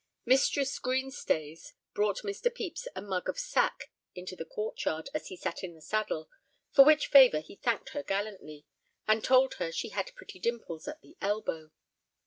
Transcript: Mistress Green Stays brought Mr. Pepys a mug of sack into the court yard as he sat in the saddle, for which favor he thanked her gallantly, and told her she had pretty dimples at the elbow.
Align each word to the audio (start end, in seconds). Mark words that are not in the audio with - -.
Mistress 0.25 0.79
Green 0.79 1.11
Stays 1.11 1.73
brought 1.93 2.23
Mr. 2.23 2.45
Pepys 2.45 2.87
a 2.95 3.03
mug 3.03 3.29
of 3.29 3.37
sack 3.37 3.91
into 4.15 4.35
the 4.35 4.45
court 4.45 4.83
yard 4.83 5.09
as 5.13 5.27
he 5.27 5.37
sat 5.37 5.63
in 5.63 5.75
the 5.75 5.79
saddle, 5.81 6.27
for 6.73 6.83
which 6.83 7.05
favor 7.05 7.39
he 7.39 7.55
thanked 7.55 7.89
her 7.89 8.01
gallantly, 8.01 8.65
and 9.07 9.23
told 9.23 9.53
her 9.59 9.71
she 9.71 9.89
had 9.89 10.15
pretty 10.15 10.39
dimples 10.39 10.87
at 10.87 11.01
the 11.01 11.17
elbow. 11.21 11.69